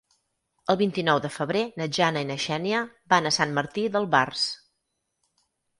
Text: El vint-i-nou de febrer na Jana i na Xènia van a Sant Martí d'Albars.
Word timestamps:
El 0.73 0.77
vint-i-nou 0.79 1.21
de 1.25 1.31
febrer 1.35 1.61
na 1.81 1.87
Jana 1.99 2.25
i 2.25 2.29
na 2.31 2.39
Xènia 2.47 2.83
van 3.15 3.29
a 3.33 3.37
Sant 3.39 3.55
Martí 3.61 3.87
d'Albars. 3.97 4.49